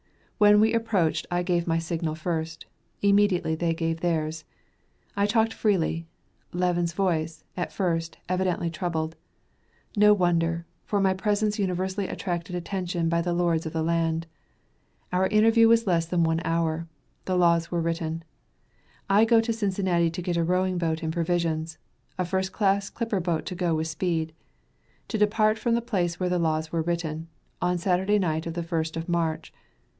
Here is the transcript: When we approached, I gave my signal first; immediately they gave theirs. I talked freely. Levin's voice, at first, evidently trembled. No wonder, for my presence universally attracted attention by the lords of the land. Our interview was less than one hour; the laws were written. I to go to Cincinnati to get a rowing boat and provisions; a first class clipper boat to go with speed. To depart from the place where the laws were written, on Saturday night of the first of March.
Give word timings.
When 0.39 0.59
we 0.59 0.73
approached, 0.73 1.27
I 1.29 1.43
gave 1.43 1.67
my 1.67 1.77
signal 1.77 2.15
first; 2.15 2.65
immediately 3.03 3.53
they 3.53 3.75
gave 3.75 3.99
theirs. 3.99 4.43
I 5.15 5.27
talked 5.27 5.53
freely. 5.53 6.07
Levin's 6.51 6.93
voice, 6.93 7.43
at 7.55 7.71
first, 7.71 8.17
evidently 8.27 8.71
trembled. 8.71 9.15
No 9.95 10.15
wonder, 10.15 10.65
for 10.83 10.99
my 10.99 11.13
presence 11.13 11.59
universally 11.59 12.07
attracted 12.07 12.55
attention 12.55 13.07
by 13.09 13.21
the 13.21 13.33
lords 13.35 13.67
of 13.67 13.73
the 13.73 13.83
land. 13.83 14.25
Our 15.13 15.27
interview 15.27 15.67
was 15.67 15.85
less 15.85 16.07
than 16.07 16.23
one 16.23 16.41
hour; 16.43 16.87
the 17.25 17.37
laws 17.37 17.69
were 17.69 17.79
written. 17.81 18.23
I 19.07 19.25
to 19.25 19.29
go 19.29 19.41
to 19.41 19.53
Cincinnati 19.53 20.09
to 20.09 20.21
get 20.23 20.37
a 20.37 20.43
rowing 20.43 20.79
boat 20.79 21.03
and 21.03 21.13
provisions; 21.13 21.77
a 22.17 22.25
first 22.25 22.51
class 22.51 22.89
clipper 22.89 23.19
boat 23.19 23.45
to 23.45 23.53
go 23.53 23.75
with 23.75 23.85
speed. 23.87 24.33
To 25.09 25.19
depart 25.19 25.59
from 25.59 25.75
the 25.75 25.81
place 25.83 26.19
where 26.19 26.29
the 26.29 26.39
laws 26.39 26.71
were 26.71 26.81
written, 26.81 27.27
on 27.61 27.77
Saturday 27.77 28.17
night 28.17 28.47
of 28.47 28.55
the 28.55 28.63
first 28.63 28.97
of 28.97 29.07
March. 29.07 29.53